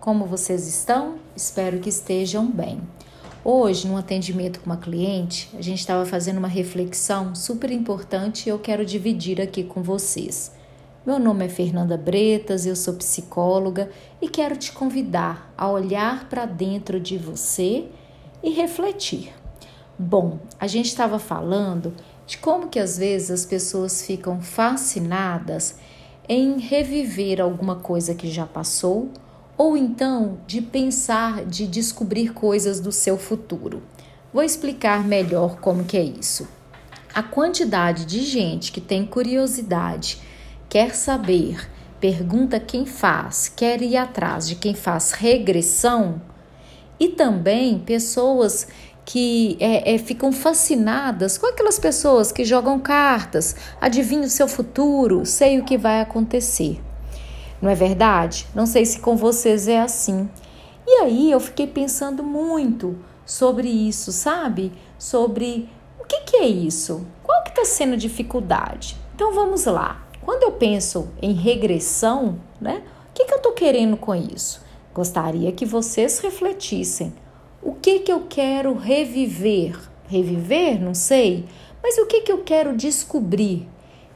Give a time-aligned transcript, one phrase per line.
[0.00, 1.16] Como vocês estão?
[1.34, 2.80] Espero que estejam bem.
[3.44, 8.50] Hoje, no atendimento com uma cliente, a gente estava fazendo uma reflexão super importante e
[8.50, 10.52] eu quero dividir aqui com vocês.
[11.06, 13.90] Meu nome é Fernanda Bretas, eu sou psicóloga
[14.22, 17.86] e quero te convidar a olhar para dentro de você
[18.42, 19.32] e refletir.
[19.98, 21.94] Bom, a gente estava falando
[22.26, 25.76] de como que às vezes as pessoas ficam fascinadas
[26.28, 29.10] em reviver alguma coisa que já passou
[29.56, 33.82] ou então de pensar, de descobrir coisas do seu futuro.
[34.32, 36.48] Vou explicar melhor como que é isso.
[37.14, 40.20] A quantidade de gente que tem curiosidade,
[40.68, 46.20] quer saber, pergunta quem faz, quer ir atrás de quem faz regressão,
[46.98, 48.66] e também pessoas
[49.04, 55.26] que é, é, ficam fascinadas com aquelas pessoas que jogam cartas, adivinham o seu futuro,
[55.26, 56.80] sei o que vai acontecer.
[57.60, 58.46] Não é verdade?
[58.54, 60.28] Não sei se com vocês é assim.
[60.86, 64.72] E aí eu fiquei pensando muito sobre isso, sabe?
[64.98, 67.06] Sobre o que, que é isso?
[67.22, 68.96] Qual que está sendo dificuldade?
[69.14, 70.06] Então vamos lá.
[70.20, 72.82] Quando eu penso em regressão, né?
[73.10, 74.62] O que, que eu estou querendo com isso?
[74.92, 77.12] Gostaria que vocês refletissem.
[77.62, 79.78] O que, que eu quero reviver?
[80.06, 80.80] Reviver?
[80.80, 81.46] Não sei.
[81.82, 83.68] Mas o que, que eu quero descobrir?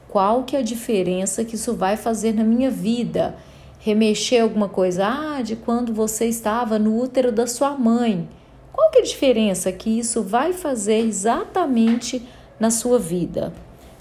[0.09, 3.35] Qual que é a diferença que isso vai fazer na minha vida.
[3.79, 8.27] Remexer alguma coisa, ah, de quando você estava no útero da sua mãe.
[8.73, 12.27] Qual que é a diferença que isso vai fazer exatamente
[12.59, 13.53] na sua vida?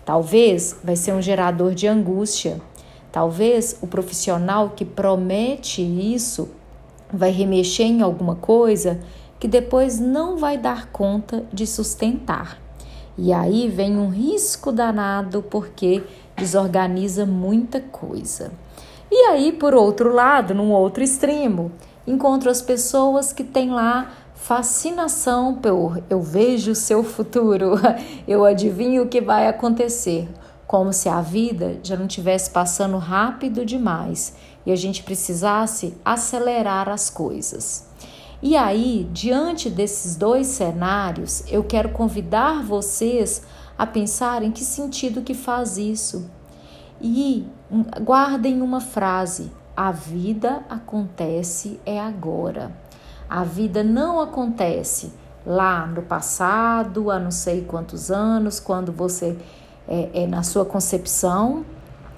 [0.05, 2.61] Talvez vai ser um gerador de angústia.
[3.13, 6.49] Talvez o profissional que promete isso
[7.13, 8.99] vai remexer em alguma coisa
[9.39, 12.68] que depois não vai dar conta de sustentar.
[13.19, 16.05] E aí vem um risco danado porque
[16.37, 18.53] desorganiza muita coisa.
[19.11, 21.73] E aí, por outro lado, num outro extremo,
[22.07, 27.73] encontro as pessoas que têm lá fascinação por eu vejo o seu futuro,
[28.29, 30.29] eu adivinho o que vai acontecer,
[30.65, 36.89] como se a vida já não tivesse passando rápido demais e a gente precisasse acelerar
[36.89, 37.88] as coisas.
[38.41, 43.43] E aí, diante desses dois cenários, eu quero convidar vocês
[43.77, 46.31] a pensar em que sentido que faz isso.
[47.01, 47.47] E
[48.03, 52.73] guardem uma frase: a vida acontece é agora.
[53.29, 55.13] A vida não acontece
[55.45, 59.37] lá no passado, há não sei quantos anos, quando você
[59.87, 61.65] é, é na sua concepção,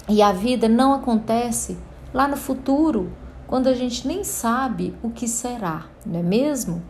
[0.07, 1.77] e a vida não acontece
[2.13, 3.11] lá no futuro,
[3.51, 6.81] quando a gente nem sabe o que será, não é mesmo?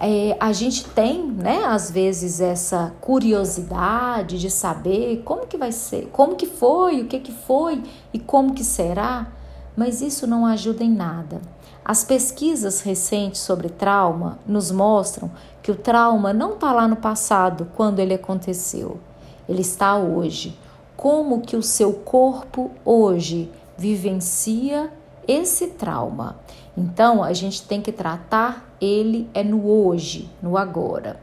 [0.00, 6.08] É, a gente tem, né, às vezes essa curiosidade de saber como que vai ser,
[6.10, 7.82] como que foi, o que que foi
[8.14, 9.30] e como que será,
[9.76, 11.42] mas isso não ajuda em nada.
[11.84, 15.30] As pesquisas recentes sobre trauma nos mostram
[15.62, 18.98] que o trauma não está lá no passado, quando ele aconteceu.
[19.46, 20.58] Ele está hoje.
[20.96, 24.90] Como que o seu corpo hoje vivencia
[25.26, 26.36] esse trauma.
[26.76, 31.20] Então, a gente tem que tratar ele é no hoje, no agora.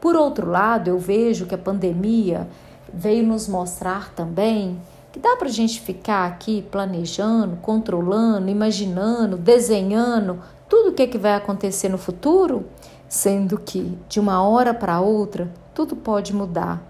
[0.00, 2.48] Por outro lado, eu vejo que a pandemia
[2.92, 4.80] veio nos mostrar também
[5.12, 11.06] que dá para a gente ficar aqui planejando, controlando, imaginando, desenhando tudo o que, é
[11.06, 12.64] que vai acontecer no futuro,
[13.06, 16.82] sendo que de uma hora para outra tudo pode mudar.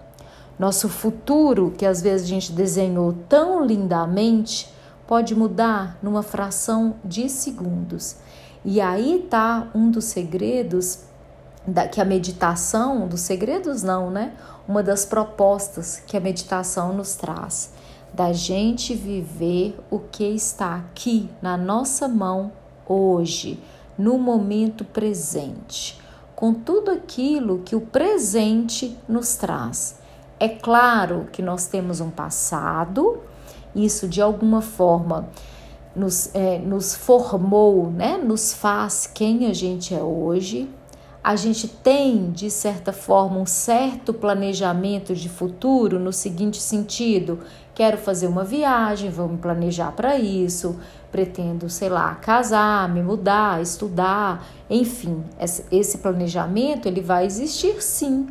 [0.57, 4.72] Nosso futuro, que às vezes a gente desenhou tão lindamente,
[5.07, 8.17] pode mudar numa fração de segundos.
[8.65, 10.99] E aí está um dos segredos
[11.67, 14.33] da, que a meditação, dos segredos não, né?
[14.67, 17.73] Uma das propostas que a meditação nos traz,
[18.13, 22.51] da gente viver o que está aqui na nossa mão
[22.87, 23.61] hoje,
[23.97, 25.99] no momento presente,
[26.35, 29.99] com tudo aquilo que o presente nos traz.
[30.39, 33.21] É claro que nós temos um passado,
[33.75, 35.29] isso de alguma forma
[35.95, 38.17] nos, é, nos formou, né?
[38.17, 40.69] nos faz quem a gente é hoje.
[41.23, 47.39] A gente tem, de certa forma, um certo planejamento de futuro no seguinte sentido:
[47.73, 50.77] quero fazer uma viagem, vou me planejar para isso,
[51.09, 55.23] pretendo, sei lá, casar, me mudar, estudar, enfim,
[55.71, 58.27] esse planejamento ele vai existir sim.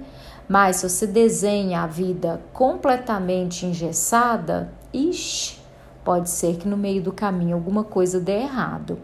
[0.46, 5.58] Mas se você desenha a vida completamente engessada, ixi,
[6.04, 8.98] pode ser que no meio do caminho alguma coisa dê errado.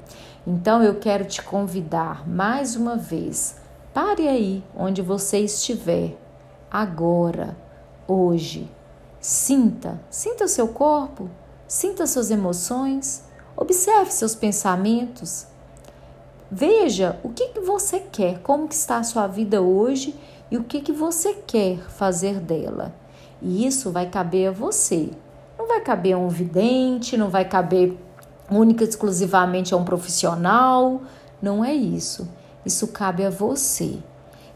[0.47, 3.57] Então eu quero te convidar mais uma vez.
[3.93, 6.17] Pare aí onde você estiver,
[6.71, 7.57] agora,
[8.07, 8.71] hoje.
[9.21, 11.29] Sinta, sinta seu corpo,
[11.67, 13.25] sinta suas emoções,
[13.57, 15.47] observe seus pensamentos.
[16.51, 20.15] Veja o que, que você quer, como que está a sua vida hoje
[20.51, 22.95] e o que, que você quer fazer dela.
[23.43, 25.11] E isso vai caber a você.
[25.69, 27.97] Vai caber a um vidente, não vai caber
[28.51, 31.03] única e exclusivamente a um profissional.
[31.41, 32.29] Não é isso.
[32.65, 33.99] Isso cabe a você.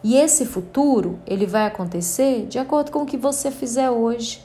[0.03, 4.45] E esse futuro, ele vai acontecer de acordo com o que você fizer hoje.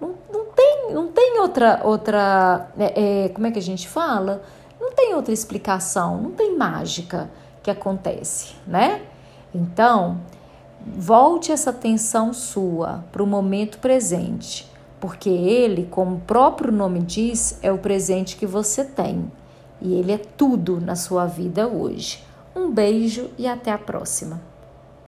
[0.00, 4.42] Não, não tem, não tem outra, outra é, é, como é que a gente fala?
[4.78, 7.30] Não tem outra explicação, não tem mágica
[7.62, 9.02] que acontece, né?
[9.54, 10.20] Então,
[10.86, 17.58] volte essa atenção sua para o momento presente, porque ele, como o próprio nome diz,
[17.62, 19.30] é o presente que você tem.
[19.80, 22.24] E ele é tudo na sua vida hoje.
[22.54, 24.47] Um beijo e até a próxima.